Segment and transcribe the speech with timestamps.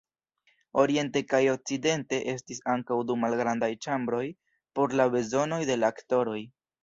[0.83, 4.23] Oriente kaj okcidente estis ankaŭ du malgrandaj ĉambroj
[4.79, 6.41] por la bezonoj de la aktoroj.